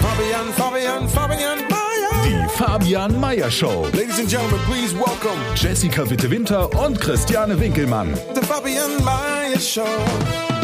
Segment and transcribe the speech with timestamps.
[0.00, 2.24] Fabian, Fabian, Fabian Mayer.
[2.24, 3.82] Die Fabian Meyer Show.
[3.92, 8.14] Ladies and gentlemen, please welcome Jessica Witte-Winter und Christiane Winkelmann.
[8.34, 10.55] the Fabian Mayer Show.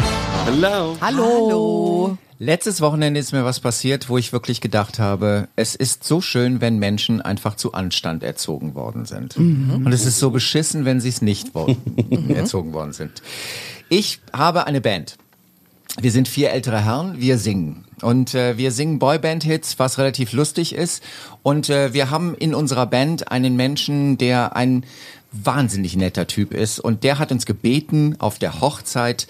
[0.45, 0.97] Hello.
[0.99, 2.17] Hallo.
[2.37, 6.59] Letztes Wochenende ist mir was passiert, wo ich wirklich gedacht habe, es ist so schön,
[6.59, 9.37] wenn Menschen einfach zu Anstand erzogen worden sind.
[9.37, 13.21] Und es ist so beschissen, wenn sie es nicht worden, erzogen worden sind.
[13.87, 15.17] Ich habe eine Band.
[16.01, 17.85] Wir sind vier ältere Herren, wir singen.
[18.01, 21.01] Und äh, wir singen Boyband-Hits, was relativ lustig ist.
[21.43, 24.83] Und äh, wir haben in unserer Band einen Menschen, der ein
[25.31, 26.79] wahnsinnig netter Typ ist.
[26.79, 29.27] Und der hat uns gebeten, auf der Hochzeit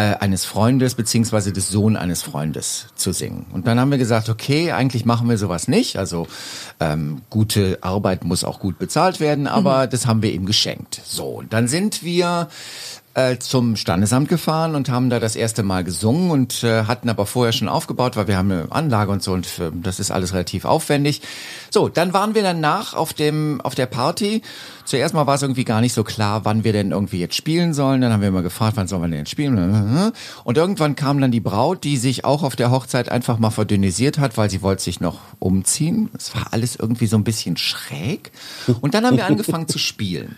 [0.00, 3.46] eines Freundes beziehungsweise des Sohn eines Freundes zu singen.
[3.52, 5.96] Und dann haben wir gesagt, okay, eigentlich machen wir sowas nicht.
[5.96, 6.26] Also
[6.80, 11.00] ähm, gute Arbeit muss auch gut bezahlt werden, aber das haben wir ihm geschenkt.
[11.04, 12.48] So, dann sind wir
[13.14, 17.26] äh, zum Standesamt gefahren und haben da das erste Mal gesungen und äh, hatten aber
[17.26, 20.32] vorher schon aufgebaut, weil wir haben eine Anlage und so und äh, das ist alles
[20.32, 21.22] relativ aufwendig.
[21.70, 24.42] So, dann waren wir danach auf dem auf der Party.
[24.84, 27.72] Zuerst mal war es irgendwie gar nicht so klar, wann wir denn irgendwie jetzt spielen
[27.72, 28.00] sollen.
[28.00, 30.12] Dann haben wir immer gefragt, wann sollen wir denn spielen?
[30.44, 34.18] Und irgendwann kam dann die Braut, die sich auch auf der Hochzeit einfach mal verdünnisiert
[34.18, 36.10] hat, weil sie wollte sich noch umziehen.
[36.16, 38.32] Es war alles irgendwie so ein bisschen schräg.
[38.80, 40.36] Und dann haben wir angefangen zu spielen.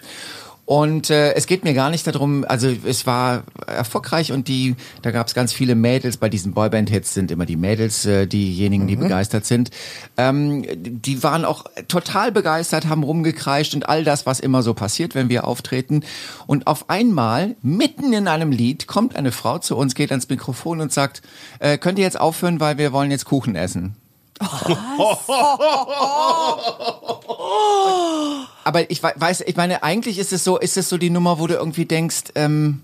[0.67, 5.13] Und äh, es geht mir gar nicht darum, also es war erfolgreich und die, da
[5.13, 8.97] gab es ganz viele Mädels, bei diesen Boyband-Hits sind immer die Mädels äh, diejenigen, die
[8.97, 9.71] begeistert sind.
[10.17, 15.15] Ähm, die waren auch total begeistert, haben rumgekreischt und all das, was immer so passiert,
[15.15, 16.03] wenn wir auftreten.
[16.49, 20.81] Und auf einmal, mitten in einem Lied, kommt eine Frau zu uns, geht ans Mikrofon
[20.81, 21.23] und sagt,
[21.61, 23.95] äh, könnt ihr jetzt aufhören, weil wir wollen jetzt Kuchen essen.
[28.67, 31.39] Aber ich we- weiß, ich meine, eigentlich ist es so, ist es so die Nummer,
[31.39, 32.83] wo du irgendwie denkst, ähm,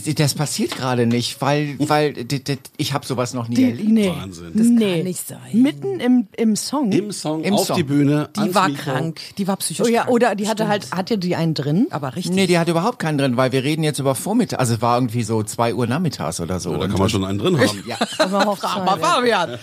[0.00, 2.42] die, das passiert gerade nicht, weil, weil die,
[2.76, 3.88] ich habe sowas noch nie Die, erlebt.
[3.88, 4.52] nee, Wahnsinn.
[4.54, 5.38] das Das kann nicht sein.
[5.62, 6.92] Mitten im, im Song.
[6.92, 7.76] Im Song, Im auf Song.
[7.76, 8.28] die Bühne.
[8.36, 8.82] die ans war Mikro.
[8.92, 9.20] krank.
[9.38, 10.14] Die war psychisch Oh ja, krank.
[10.14, 11.86] oder die hatte halt, hatte die einen drin?
[11.90, 12.34] Aber richtig.
[12.34, 14.60] Nee, die hat überhaupt keinen drin, weil wir reden jetzt über Vormittag.
[14.60, 16.72] Also es war irgendwie so zwei Uhr nachmittags oder so.
[16.72, 17.82] Ja, da kann man schon einen drin haben.
[17.86, 19.58] Ja, Aber Fabian.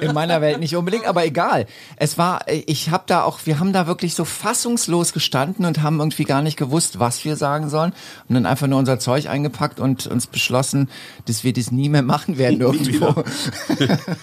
[0.00, 1.66] in meiner Welt nicht unbedingt, aber egal.
[1.96, 5.98] Es war, ich habe da auch, wir haben da wirklich so fassungslos gestanden und haben
[5.98, 7.92] irgendwie gar nicht gewusst, was wir sagen sollen.
[8.28, 10.88] Und dann einfach nur unser Zeug eingepackt und uns beschlossen,
[11.26, 13.14] dass wir das nie mehr machen werden irgendwo.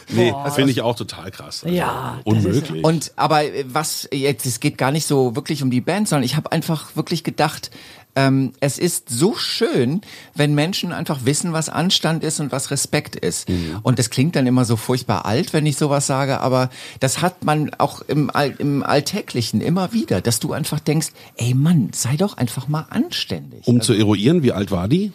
[0.09, 1.63] Nee, das finde ich auch total krass.
[1.63, 2.83] Also Ja, das ist Unmöglich.
[2.83, 6.23] Und aber äh, was jetzt, es geht gar nicht so wirklich um die Band, sondern
[6.23, 7.71] ich habe einfach wirklich gedacht,
[8.15, 10.01] ähm, es ist so schön,
[10.35, 13.47] wenn Menschen einfach wissen, was Anstand ist und was Respekt ist.
[13.81, 16.69] Und das klingt dann immer so furchtbar alt, wenn ich sowas sage, aber
[16.99, 21.07] das hat man auch im, All im Alltäglichen immer wieder, dass du einfach denkst,
[21.37, 23.67] ey Mann, sei doch einfach mal anständig.
[23.67, 25.11] um zu eruieren, wie alt war die?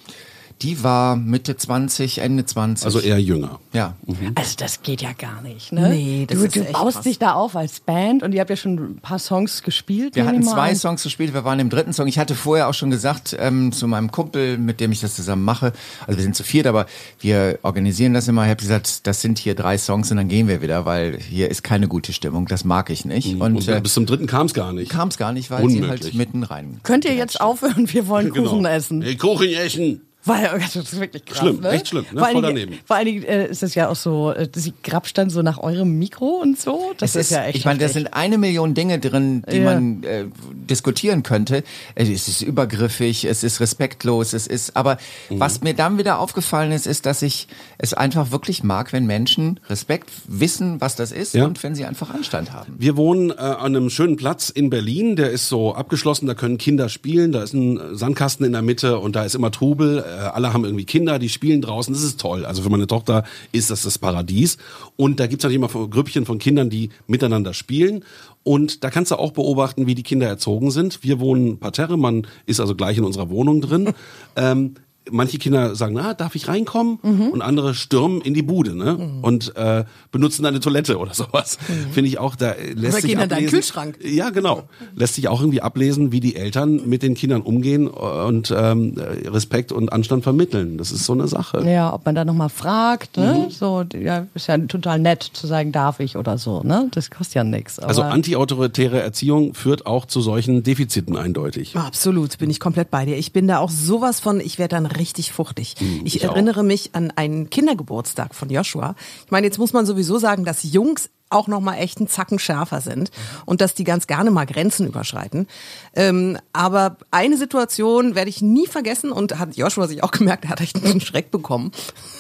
[0.63, 2.85] Die war Mitte 20, Ende 20.
[2.85, 3.61] Also eher jünger.
[3.73, 3.95] ja.
[4.35, 5.89] Also das geht ja gar nicht, ne?
[5.91, 7.05] Nee, das du, ist du echt baust krass.
[7.05, 10.17] dich da auf als Band und ihr habt ja schon ein paar Songs gespielt.
[10.17, 10.77] Wir hatten zwei an.
[10.77, 12.09] Songs gespielt, wir waren im dritten Song.
[12.09, 15.45] Ich hatte vorher auch schon gesagt ähm, zu meinem Kumpel, mit dem ich das zusammen
[15.45, 15.73] mache,
[16.07, 16.87] also wir sind zu viert, aber
[17.21, 18.43] wir organisieren das immer.
[18.45, 21.51] Ich habe gesagt, das sind hier drei Songs und dann gehen wir wieder, weil hier
[21.51, 23.35] ist keine gute Stimmung, das mag ich nicht.
[23.41, 24.91] Und, Und äh, bis zum dritten kam es gar nicht.
[24.91, 26.03] kam es gar nicht, weil sie Unmöglich.
[26.03, 26.81] halt mitten rein.
[26.83, 27.93] Könnt ihr jetzt aufhören?
[27.93, 28.51] Wir wollen Genau.
[28.51, 29.03] Kuchen essen.
[29.03, 30.01] Hey, Kuchen essen.
[30.25, 31.39] Weil das ist wirklich krass.
[31.39, 31.71] Schlimm, ne?
[31.71, 32.19] echt schlimm, ne?
[32.19, 32.83] Vor allen Voll Dingen, daneben.
[32.85, 35.59] vor allen Dingen äh, ist es ja auch so, äh, sie grapscht dann so nach
[35.59, 36.93] eurem Mikro und so.
[36.99, 37.57] Das Es ist, ja echt.
[37.57, 39.65] ich meine, da sind eine Million Dinge drin, die Ja.
[39.65, 40.25] man äh,
[40.69, 41.63] diskutieren könnte.
[41.95, 44.77] Es ist übergriffig, es ist respektlos, es ist.
[44.77, 44.99] Aber
[45.31, 45.41] Mhm.
[45.41, 47.47] was mir dann wieder aufgefallen ist, ist, dass ich
[47.79, 51.45] es einfach wirklich mag, wenn Menschen Respekt wissen, was das ist Ja.
[51.47, 52.75] und wenn sie einfach Anstand haben.
[52.77, 56.59] Wir wohnen äh, an einem schönen Platz in Berlin, der ist so abgeschlossen, da können
[56.59, 60.05] Kinder spielen, da ist ein Sandkasten in der Mitte und da ist immer Trubel.
[60.19, 61.93] Alle haben irgendwie Kinder, die spielen draußen.
[61.93, 62.45] Das ist toll.
[62.45, 64.59] Also für meine Tochter ist das das Paradies.
[64.97, 68.05] Und da gibt's natürlich immer so Grüppchen von Kindern, die miteinander spielen.
[68.43, 71.03] Und da kannst du auch beobachten, wie die Kinder erzogen sind.
[71.03, 73.93] Wir wohnen parterre, man ist also gleich in unserer Wohnung drin.
[74.37, 74.75] ähm,
[75.11, 76.99] manche Kinder sagen, na, darf ich reinkommen?
[77.03, 77.29] Mhm.
[77.29, 79.21] Und andere stürmen in die Bude ne?
[79.23, 81.59] und äh, benutzen eine Toilette oder sowas.
[81.93, 83.51] Finde ich auch, da lässt Oder sich gehen an deinen ablesen.
[83.51, 83.99] Kühlschrank.
[84.03, 84.65] Ja, genau.
[84.95, 88.95] Lässt sich auch irgendwie ablesen, wie die Eltern mit den Kindern umgehen und ähm,
[89.25, 90.79] Respekt und Anstand vermitteln.
[90.79, 91.69] Das ist so eine Sache.
[91.69, 93.47] Ja, ob man da nochmal fragt, ne?
[93.47, 93.51] Mhm.
[93.51, 96.89] So, ja, ist ja total nett zu sagen, darf ich oder so, ne?
[96.93, 97.79] Das kostet ja nichts.
[97.79, 101.77] Also antiautoritäre Erziehung führt auch zu solchen Defiziten eindeutig.
[101.77, 103.17] Absolut, bin ich komplett bei dir.
[103.17, 105.77] Ich bin da auch sowas von, ich werde dann richtig fuchtig.
[105.79, 106.33] ich Hm, ich auch.
[106.33, 108.95] erinnere mich an einen Kindergeburtstag von Joshua.
[109.25, 112.39] Ich meine, jetzt muss man sowieso sagen, dass Jungs auch noch mal echt einen Zacken
[112.39, 113.11] schärfer sind
[113.45, 115.47] und dass die ganz gerne mal Grenzen überschreiten.
[115.95, 120.51] Ähm, aber eine Situation werde ich nie vergessen und hat Joshua sich auch gemerkt, er
[120.51, 121.73] hat echt einen Schreck bekommen,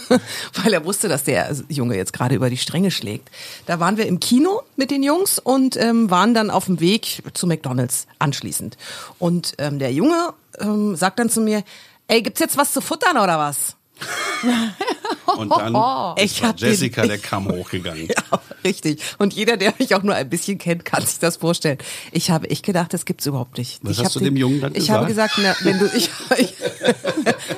[0.62, 3.31] weil er wusste, dass der Junge jetzt gerade über die Stränge schlägt.
[3.66, 7.22] Da waren wir im Kino mit den Jungs und ähm, waren dann auf dem Weg
[7.34, 8.76] zu McDonald's anschließend.
[9.19, 11.62] Und ähm, der Junge ähm, sagt dann zu mir,
[12.08, 13.76] ey, gibt's jetzt was zu futtern oder was?
[15.37, 15.75] Und dann
[16.19, 18.08] Ich ist bei hab den- Jessica der Kamm hochgegangen.
[18.31, 19.00] Ja, richtig.
[19.19, 21.78] Und jeder, der mich auch nur ein bisschen kennt, kann sich das vorstellen.
[22.12, 23.78] Ich habe echt gedacht, das gibt's überhaupt nicht.
[23.82, 25.34] Was ich hast du dem Jungen dann Ich habe gesagt?
[25.38, 26.55] na, wenn du, ich, ich,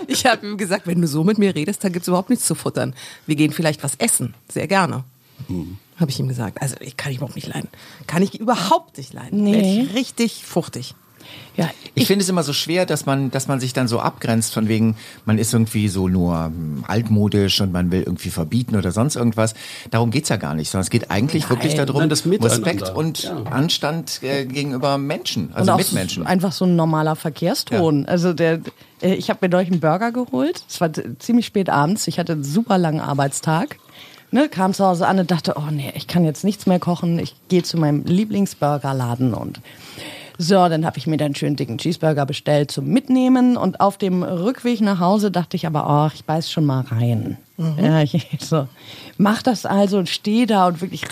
[0.06, 2.55] ich habe ihm gesagt, wenn du so mit mir redest, dann gibt's überhaupt nichts zu
[2.55, 2.94] futtern.
[3.26, 4.35] Wir gehen vielleicht was essen.
[4.49, 5.05] Sehr gerne.
[5.49, 5.79] Hm.
[5.99, 6.61] Habe ich ihm gesagt.
[6.62, 7.69] Also, ich kann ich überhaupt nicht leiden.
[8.06, 9.43] Kann ich überhaupt nicht leiden.
[9.44, 9.82] Nee.
[9.82, 10.94] Ich richtig fuchtig.
[11.56, 14.55] Ja, Ich finde es immer so schwer, dass man, dass man sich dann so abgrenzt
[14.55, 18.93] von wegen, man ist irgendwie so nur hm, altmodisch und man will irgendwie verbieten oder
[18.93, 19.55] sonst irgendwas.
[19.90, 22.67] Darum geht's ja gar nicht, sondern es geht eigentlich wirklich darum, Nein, das Miteinander.
[22.67, 23.43] Respekt und Ja.
[23.50, 26.26] Anstand äh, gegenüber Menschen, und also auch Mitmenschen.
[26.26, 28.06] einfach so ein normaler Verkehrston.
[28.06, 28.61] Also der,
[29.02, 30.62] äh, ich habe mir neulich einen Burger geholt.
[30.69, 32.06] Es war ziemlich spät abends.
[32.08, 33.76] Ich hatte einen super langen Arbeitstag.
[34.32, 37.19] Ne, kam zu Hause an und dachte, oh nee, ich kann jetzt nichts mehr kochen.
[37.19, 39.61] Ich gehe zu meinem Lieblingsburgerladen und
[40.42, 44.22] so, dann habe ich mir dann schön dicken Cheeseburger bestellt zum Mitnehmen und auf dem
[44.22, 47.37] Rückweg nach Hause dachte ich aber, ach, ich beiß schon mal rein.
[47.78, 48.66] Ja, ich so,
[49.19, 51.02] mach das also und stehe da und wirklich.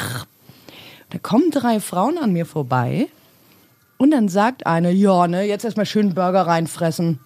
[1.10, 3.08] Da kommen drei Frauen an mir vorbei
[3.98, 7.18] und dann sagt eine, ja, ne, jetzt erstmal schön Burger reinfressen.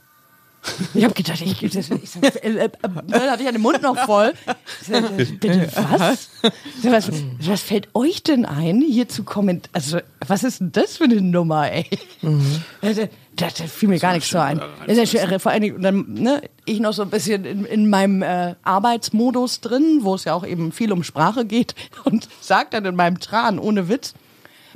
[0.95, 3.61] Ich habe gedacht, ich, ich, ich, sag, äh, äh, äh, dann hatte ich ja den
[3.61, 4.33] Mund noch voll.
[4.81, 5.69] Sag, äh, Bitte
[5.99, 6.29] was?
[6.81, 7.11] Sag, was?
[7.41, 9.73] Was fällt euch denn ein, hier zu kommentieren?
[9.73, 11.87] Also, was ist denn das für eine Nummer, ey?
[12.81, 12.97] Das,
[13.35, 14.61] das, das fiel mir gar nichts so ein.
[14.87, 17.45] Das ist ja schön, vor allen Dingen, und dann, ne, ich noch so ein bisschen
[17.45, 21.75] in, in meinem äh, Arbeitsmodus drin, wo es ja auch eben viel um Sprache geht
[22.05, 24.15] und sag dann in meinem Tran, ohne Witz,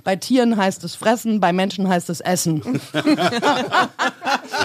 [0.07, 2.63] bei Tieren heißt es fressen, bei Menschen heißt es essen.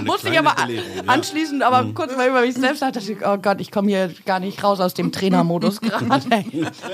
[0.05, 1.03] Musste ich aber Belehrung, ja.
[1.07, 4.39] anschließend aber kurz mal über mich selbst dachte ich, oh Gott, ich komme hier gar
[4.39, 6.45] nicht raus aus dem Trainermodus gerade.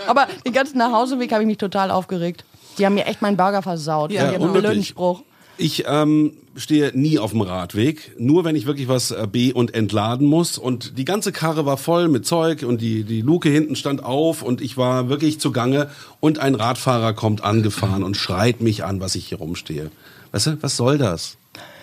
[0.07, 2.45] Aber den ganzen Nachhauseweg habe ich mich total aufgeregt.
[2.77, 4.13] Die haben mir echt meinen Burger versaut.
[4.13, 5.23] Ja, die haben einen blöden Spruch.
[5.57, 9.73] Ich ähm, stehe nie auf dem Radweg, nur wenn ich wirklich was äh, be- und
[9.73, 10.57] entladen muss.
[10.57, 14.41] Und die ganze Karre war voll mit Zeug und die, die Luke hinten stand auf
[14.41, 15.89] und ich war wirklich zugange.
[16.19, 19.91] Und ein Radfahrer kommt angefahren und schreit mich an, was ich hier rumstehe.
[20.31, 21.37] Weißt du, was soll das?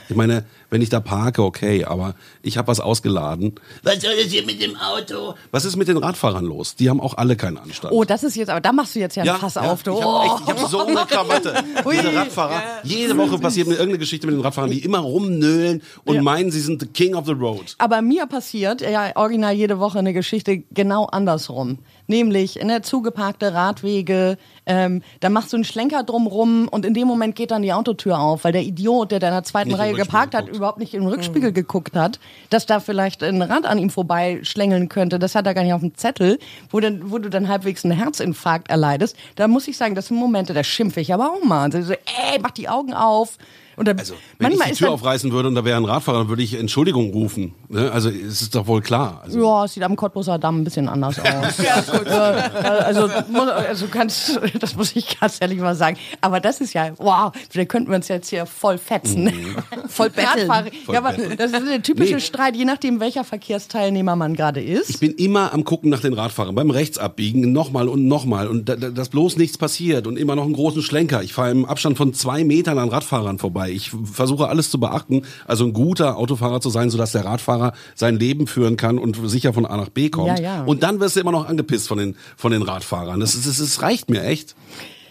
[0.08, 3.54] Ich meine, wenn ich da parke, okay, aber ich habe was ausgeladen.
[3.82, 5.34] Was soll das hier mit dem Auto?
[5.50, 6.76] Was ist mit den Radfahrern los?
[6.76, 7.92] Die haben auch alle keinen Anstand.
[7.92, 9.82] Oh, das ist jetzt, aber da machst du jetzt ja einen Fass auf.
[9.82, 9.96] Du.
[9.96, 11.54] Ich habe hab so eine Krawatte.
[11.84, 11.94] Ui.
[11.96, 12.62] Diese Radfahrer.
[12.82, 16.60] Jede Woche passiert mir irgendeine Geschichte mit den Radfahrern, die immer rumnöhlen und meinen, sie
[16.60, 17.74] sind the king of the road.
[17.78, 21.78] Aber mir passiert ja original jede Woche eine Geschichte genau andersrum.
[22.06, 27.08] Nämlich in der zugeparkte Radwege, ähm, da machst du einen Schlenker drumrum und in dem
[27.08, 29.78] Moment geht dann die Autotür auf, weil der Idiot, der da in der zweiten Nicht
[29.78, 32.18] Reihe geparkt hat, überhaupt nicht im Rückspiegel geguckt hat,
[32.50, 35.18] dass da vielleicht ein Rad an ihm vorbeischlängeln könnte.
[35.18, 36.38] Das hat er gar nicht auf dem Zettel,
[36.70, 39.16] wo, dann, wo du dann halbwegs einen Herzinfarkt erleidest.
[39.36, 41.70] Da muss ich sagen, das sind Momente, da schimpfe ich aber auch mal.
[41.72, 43.38] So, ey, mach die Augen auf.
[43.76, 46.18] Und dann, Also, wenn ich die Tür dann, aufreißen würde und da wäre ein Radfahrer,
[46.18, 47.54] dann würde ich Entschuldigung rufen.
[47.68, 47.90] Ne?
[47.90, 49.20] Also, es ist doch wohl klar.
[49.24, 51.58] Also, Ja, es sieht am Cottbuser Damm ein bisschen anders aus.
[51.64, 52.06] ja, gut.
[52.08, 55.96] also, also ganz, das muss ich ganz ehrlich mal sagen.
[56.20, 59.32] Aber das ist ja, wow, da könnten wir uns jetzt hier voll fetzen.
[59.88, 60.50] voll betteln.
[60.90, 62.20] Ja, aber das ist der typische Nee.
[62.20, 64.90] Streit, je nachdem, welcher Verkehrsteilnehmer man gerade ist.
[64.90, 68.76] Ich bin immer am gucken nach den Radfahrern, beim Rechtsabbiegen, nochmal und nochmal und da,
[68.76, 71.22] da, dass bloß nichts passiert und immer noch einen großen Schlenker.
[71.22, 73.63] Ich fahre im Abstand von zwei Metern an Radfahrern vorbei.
[73.70, 78.18] Ich versuche alles zu beachten, also ein guter Autofahrer zu sein, sodass der Radfahrer sein
[78.18, 80.38] Leben führen kann und sicher von A nach B kommt.
[80.38, 80.64] Ja, ja.
[80.64, 83.20] Und dann wirst du immer noch angepisst von den, von den Radfahrern.
[83.20, 84.54] Das, ist- das, das reicht mir echt.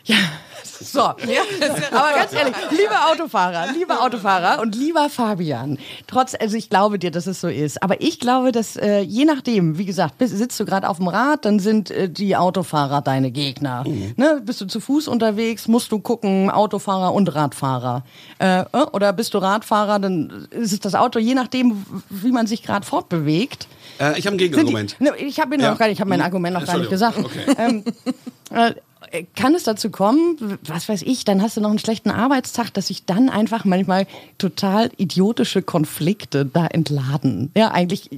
[0.05, 0.15] Ja,
[0.91, 1.17] So, aber
[2.15, 7.27] ganz ehrlich, lieber Autofahrer, lieber Autofahrer und lieber Fabian, trotz, also ich glaube dir, dass
[7.27, 10.65] es so ist, aber ich glaube, dass äh, je nachdem, wie gesagt, bist, sitzt du
[10.65, 13.83] gerade auf dem Rad, dann sind äh, die Autofahrer deine Gegner.
[14.15, 14.41] Ne?
[14.45, 18.03] Bist du zu Fuß unterwegs, musst du gucken, Autofahrer und Radfahrer.
[18.39, 22.47] Äh, äh, oder bist du Radfahrer, dann ist es das Auto, je nachdem, wie man
[22.47, 23.67] sich gerade fortbewegt.
[23.99, 24.97] Äh, ich habe ein Gegenargument.
[24.99, 25.77] Die, ne, ich habe Ja.
[25.79, 26.25] habe mein Hm.
[26.25, 27.17] Argument noch gar nicht gesagt.
[27.17, 27.55] Entschuldigung.
[27.57, 27.83] Ähm,
[28.51, 28.73] äh,
[29.35, 32.87] kann es dazu kommen, was weiß ich, dann hast du noch einen schlechten Arbeitstag, dass
[32.87, 34.07] sich dann einfach manchmal
[34.37, 37.51] total idiotische Konflikte da entladen.
[37.55, 38.09] Ja, eigentlich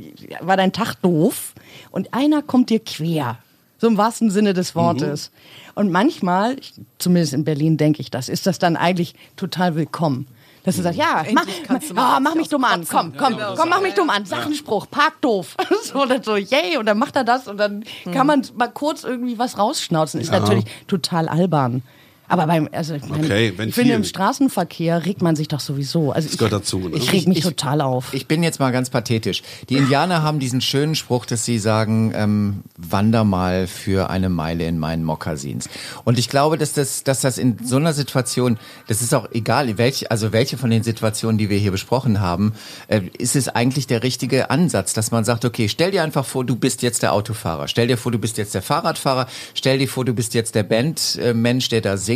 [0.42, 1.54] war dein Tag doof
[1.92, 3.38] und einer kommt dir quer.
[3.77, 5.32] So im wahrsten Sinne des Wortes.
[5.75, 6.56] Und manchmal,
[6.98, 10.27] zumindest in Berlin denke ich das, ist das dann eigentlich total willkommen.
[10.65, 13.69] Dass du sagst, ja, mach, mach, mal oh, mach mich dumm an, komm, komm, komm,
[13.69, 15.55] mach mich dumm an, sag einen Spruch, park doof.
[15.84, 18.67] so, und dann so, yay, und dann macht er das und dann kann man mal
[18.67, 20.19] kurz irgendwie was rausschnauzen.
[20.19, 21.84] Ist natürlich total albern.
[22.27, 26.12] Aber beim, also ich, meine, Okay, ich finde, im Straßenverkehr regt man sich doch sowieso.
[26.12, 26.98] Also ich, gehört dazu, ne?
[26.98, 28.13] Ich reg mich Ich- total auf.
[28.13, 29.44] Ich bin jetzt mal ganz pathetisch.
[29.70, 34.65] Die Indianer haben diesen schönen Spruch, dass sie sagen, ähm, wander mal für eine Meile
[34.65, 35.70] in meinen Mokassins.
[36.03, 39.77] Und ich glaube, dass das, dass das in so einer Situation, das ist auch egal,
[39.77, 42.53] welche, also welche von den Situationen, die wir hier besprochen haben,
[42.88, 46.44] äh, ist es eigentlich der richtige Ansatz, dass man sagt, okay, stell dir einfach vor,
[46.44, 47.67] du bist jetzt der Autofahrer.
[47.67, 49.27] Stell dir vor, du bist jetzt der Fahrradfahrer.
[49.53, 52.14] Stell dir vor, du bist jetzt der Bandmensch, der da singt.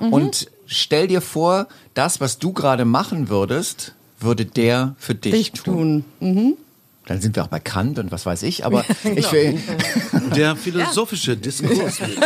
[0.00, 5.52] Und stell dir vor, das, was du gerade machen würdest, würde der für dich, Dich
[5.52, 6.04] tun.
[6.20, 6.56] tun.
[7.06, 8.82] Dann sind wir auch bei Kant und was weiß ich, aber
[9.14, 9.58] ich will,
[10.34, 12.16] Der philosophische Diskurs mit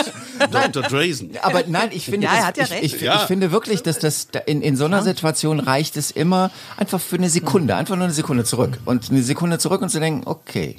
[0.55, 0.85] Dr.
[0.85, 1.31] Drazen.
[1.43, 2.95] aber nein, ich finde, Ja, er das, hat ja ich, recht.
[2.95, 3.17] ich, Ja.
[3.17, 7.01] ich finde wirklich, dass das da- in, in so einer Situation reicht es immer einfach
[7.01, 10.23] für eine Sekunde, einfach nur eine Sekunde zurück und eine Sekunde zurück und zu denken,
[10.27, 10.77] okay.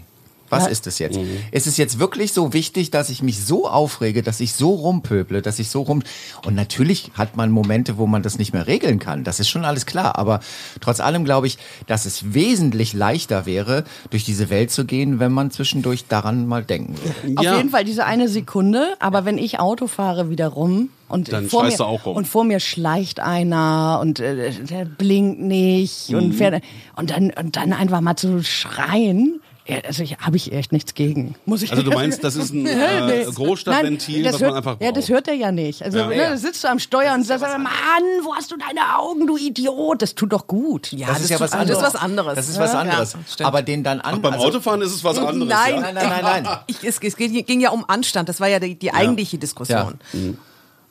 [0.50, 1.20] Was ist es jetzt?
[1.51, 5.41] Ist es jetzt wirklich so wichtig, dass ich mich so aufrege, dass ich so rumpöble,
[5.41, 6.03] dass ich so rum...
[6.46, 9.24] Und natürlich hat man Momente, wo man das nicht mehr regeln kann.
[9.24, 10.18] Das ist schon alles klar.
[10.18, 10.39] Aber
[10.82, 15.32] trotz allem glaube ich, dass es wesentlich leichter wäre, durch diese Welt zu gehen, wenn
[15.32, 17.38] man zwischendurch daran mal denken würde.
[17.39, 17.58] Auf Ja.
[17.58, 21.79] jeden Fall diese eine Sekunde, aber wenn ich Auto fahre wiederum und Dann vor mir
[21.82, 22.15] auch rum.
[22.15, 26.18] und vor mir schleicht einer und äh, der blinkt nicht Mhm.
[26.18, 26.63] und fährt
[26.96, 30.93] und dann und dann einfach mal zu schreien, ja, also ich habe ich echt nichts
[30.93, 31.35] gegen.
[31.45, 33.23] Muss ich Also du meinst, das ist ein äh, Nee.
[33.25, 34.97] Großstadtventil, Nein, das was man hört, einfach Ja, braucht.
[34.97, 35.81] das hört er ja nicht.
[35.83, 37.69] Also ne, da sitzt du am Steuer und sagst, Mann,
[38.23, 40.01] wo hast du deine Augen, du Idiot?
[40.01, 40.91] Das tut doch gut.
[40.91, 41.79] Ja, Das ist ja was anderes.
[41.79, 42.35] Das ist was anderes.
[42.35, 43.17] Das ist was anderes.
[43.38, 43.45] Ja.
[43.45, 45.47] Aber den dann an, Ach, beim also- Autofahren ist es was anderes.
[45.49, 45.79] Nein, Ja?
[45.81, 46.57] Nein, nein, nein, nein.
[46.67, 48.29] Ich, es, es ging ja um Anstand.
[48.29, 49.99] Das war ja die, die eigentliche Diskussion.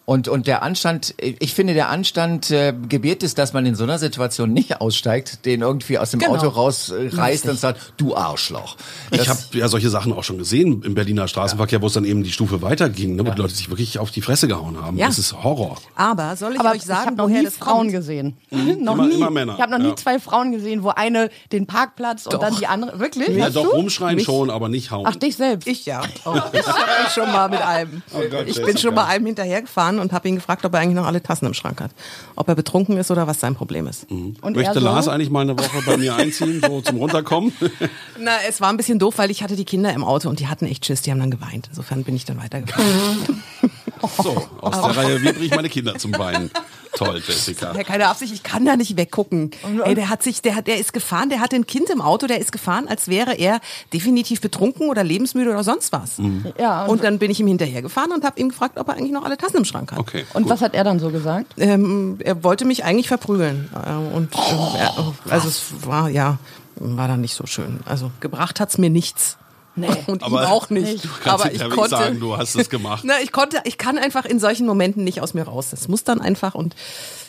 [0.09, 3.85] Und, und der Anstand, ich finde, der Anstand äh, gebiert es, dass man in so
[3.85, 6.37] einer Situation nicht aussteigt, den irgendwie aus dem Genau.
[6.37, 8.77] Auto rausreißt und sagt, du Arschloch.
[9.11, 12.07] Ich Das- habe ja solche Sachen auch schon gesehen im Berliner Straßenverkehr, wo es dann
[12.07, 14.97] eben die Stufe weiterging, ne, wo die Leute sich wirklich auf die Fresse gehauen haben.
[14.97, 15.09] Ja.
[15.09, 15.77] Das ist Horror.
[15.95, 17.93] Aber soll ich Aber euch ich sagen, habe noch woher nie das Frauen kommt?
[17.93, 18.37] gesehen.
[18.50, 18.71] noch Mhm.
[18.81, 19.15] Immer- nie.
[19.15, 19.97] immer Männer, Ich habe noch nie ja.
[19.97, 22.99] zwei Frauen gesehen, wo eine den Parkplatz und dann die andere.
[22.99, 23.29] Wirklich?
[23.37, 23.69] Ja, doch du?
[23.73, 25.05] rumschreien Mich- schon, aber nicht hauen.
[25.07, 25.69] Ach, dich selbst.
[25.69, 26.00] Ich ja.
[26.25, 28.00] Oh, ich schon mal mit einem.
[28.15, 30.97] Oh Gott, ich bin schon mal einem hinterhergefahren und habe ihn gefragt, ob er eigentlich
[30.97, 31.90] noch alle Tassen im Schrank hat.
[32.37, 34.07] Ob er betrunken ist oder was sein Problem ist.
[34.11, 34.81] Und Möchte so?
[34.81, 37.52] Lars eigentlich mal eine Woche bei mir einziehen, so zum Runterkommen?
[38.19, 40.49] Na, es war ein bisschen doof, weil ich hatte die Kinder im Auto und die
[40.49, 41.67] hatten echt Schiss, die haben dann geweint.
[41.71, 43.43] Insofern bin ich dann weitergefahren.
[44.23, 46.50] So, aus der Reihe, wie bringe ich meine Kinder zum Weinen?
[46.97, 47.75] Toll, Jessica.
[47.76, 49.50] Ja, keine Absicht, ich kann da nicht weggucken.
[49.85, 52.26] Ey, der hat sich, der hat, der ist gefahren, der hatte ein Kind im Auto,
[52.26, 53.61] der ist gefahren, als wäre er
[53.93, 56.17] definitiv betrunken oder lebensmüde oder sonst was.
[56.59, 59.12] Ja, und- und, dann bin ich ihm hinterhergefahren und habe ihm gefragt, ob er eigentlich
[59.12, 59.99] noch alle Tassen im Schrank hat.
[59.99, 60.25] Okay.
[60.35, 61.52] Und was hat er dann so gesagt?
[61.59, 63.69] Ähm, er wollte mich eigentlich verprügeln.
[63.75, 64.95] Äh, Und äh, er,
[65.31, 66.38] also es war ja
[66.81, 67.81] war dann nicht so schön.
[67.85, 69.37] Also gebracht hat's mir nichts.
[69.80, 69.88] Nee.
[70.06, 71.04] Und Aber ihm auch nicht.
[71.04, 73.02] Du kannst Aber ich konnte sagen, du hast es gemacht.
[73.06, 75.70] Na, ich konnte, ich kann einfach in solchen Momenten nicht aus mir raus.
[75.70, 76.75] Das muss dann einfach und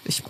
[0.05, 0.23] ich,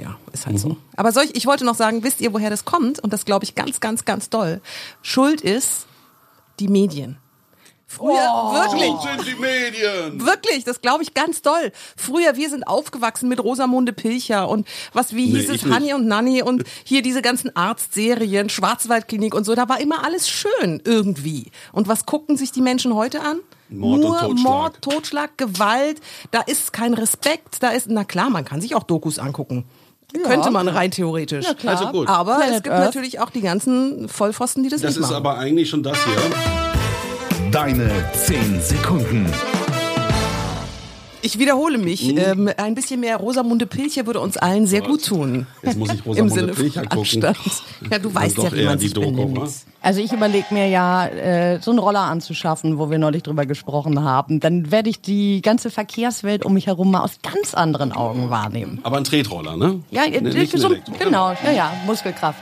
[0.00, 0.76] ja, ist halt so.
[0.96, 3.00] Aber soll ich, ich wollte noch sagen, wisst ihr, woher das kommt?
[3.00, 4.60] Und das glaube ich ganz, ganz, ganz doll.
[5.02, 5.86] Schuld ist
[6.60, 7.18] die Medien.
[7.88, 8.90] Früher, wirklich.
[8.90, 10.26] Wo sind die Medien?
[10.26, 11.70] Wirklich, das glaube ich ganz doll.
[11.96, 15.94] Früher, wir sind aufgewachsen mit Rosamunde Pilcher und was, wie Nee, hieß ich es, Hanni
[15.94, 20.82] und Nanni und hier diese ganzen Arztserien, Schwarzwaldklinik und so, da war immer alles schön
[20.84, 21.52] irgendwie.
[21.72, 23.38] Und was gucken sich die Menschen heute an?
[23.68, 24.38] Mord und Nur Totschlag.
[24.42, 26.00] Mord, Totschlag, Gewalt,
[26.32, 29.64] da ist kein Respekt, da ist, na klar, man kann sich auch Dokus angucken.
[30.24, 31.44] Könnte man rein theoretisch.
[31.48, 31.76] Na klar.
[31.78, 32.08] Also gut.
[32.08, 32.84] Aber Planet es gibt Earth.
[32.86, 35.16] natürlich auch die ganzen Vollpfosten, die das, Das nicht ist machen.
[35.16, 36.75] aber eigentlich schon das hier.
[37.50, 39.26] Deine 10 Sekunden.
[41.22, 42.16] Ich wiederhole mich.
[42.16, 45.46] Ähm, ein bisschen mehr Rosamunde Pilcher würde uns allen sehr gut tun.
[45.62, 46.98] Jetzt muss ich Im Rosamunde Sinne Pilcher gucken.
[47.00, 47.38] Anstand.
[47.90, 49.44] Ja, du weißt ja, wie man die sich Doku?
[49.82, 54.02] Also ich überlege mir ja, äh, so einen Roller anzuschaffen, wo wir neulich drüber gesprochen
[54.04, 54.38] haben.
[54.40, 58.78] Dann werde ich die ganze Verkehrswelt um mich herum mal aus ganz anderen Augen wahrnehmen.
[58.84, 59.80] Aber ein Tretroller, ne?
[59.90, 60.92] Ja, Ne, äh, so, Elektro.
[60.98, 62.38] genau, ja, ja, Muskelkraft.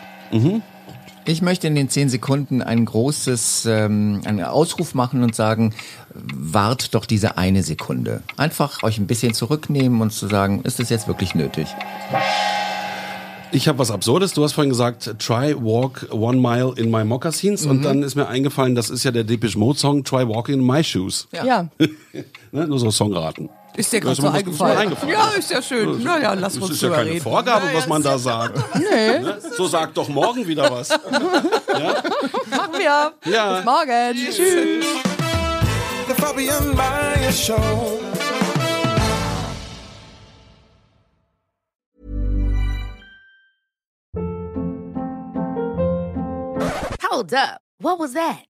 [1.27, 5.73] Ich möchte in den zehn Sekunden ein großes, ähm, einen Ausruf machen und sagen,
[6.15, 8.23] wart doch diese eine Sekunde.
[8.37, 11.67] Einfach euch ein bisschen zurücknehmen und zu sagen, ist es jetzt wirklich nötig?
[13.53, 14.35] Ich habe was Absurdes.
[14.35, 17.65] Du hast vorhin gesagt, try walk one mile in my moccasins.
[17.65, 17.71] Mhm.
[17.71, 20.67] Und dann ist mir eingefallen, das ist ja der Depeche Mode Song, try walking in
[20.67, 21.27] my shoes.
[21.33, 21.69] Ja.
[22.53, 22.67] ne?
[22.67, 23.49] Nur so Songraten.
[23.77, 24.79] Ist dir gerade Das so eingefallen?
[24.79, 25.13] eingefallen.
[25.13, 26.01] Ja, ist ja schön.
[26.05, 27.21] Na ja, lass Das uns ist ja keine reden.
[27.23, 28.57] Vorgabe, Ja, ja, was man da ja- sagt.
[28.79, 29.39] Ne?
[29.57, 30.89] So sagt doch morgen wieder was.
[32.51, 33.13] Machen wir.
[33.25, 33.57] Ja.
[33.57, 34.15] Bis morgen.
[34.15, 34.87] Tschüss.
[36.07, 37.99] The Fabian Meyer Show.
[47.03, 47.61] Hold up.
[47.79, 48.45] What was that?